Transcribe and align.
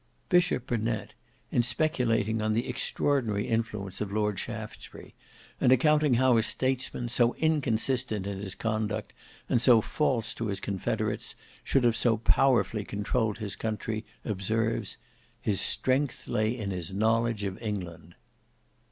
Bishop 0.29 0.65
Burnet, 0.65 1.13
in 1.51 1.61
speculating 1.61 2.41
on 2.41 2.53
the 2.53 2.67
extraordinary 2.67 3.47
influence 3.47 4.01
of 4.01 4.11
Lord 4.11 4.39
Shaftesbury, 4.39 5.13
and 5.59 5.71
accounting 5.71 6.15
how 6.15 6.37
a 6.37 6.41
statesman, 6.41 7.07
so 7.07 7.35
inconsistent 7.35 8.25
in 8.25 8.39
his 8.39 8.55
conduct 8.55 9.13
and 9.47 9.61
so 9.61 9.79
false 9.79 10.33
to 10.33 10.47
his 10.47 10.59
confederates, 10.59 11.35
should 11.63 11.83
have 11.83 11.95
so 11.95 12.17
powerfully 12.17 12.83
controlled 12.83 13.37
his 13.37 13.55
country, 13.55 14.03
observes, 14.25 14.97
"HIS 15.39 15.61
STRENGTH 15.61 16.27
LAY 16.27 16.49
IN 16.57 16.71
HIS 16.71 16.91
KNOWLEDGE 16.95 17.43
OF 17.43 17.57
ENGLAND." 17.61 18.15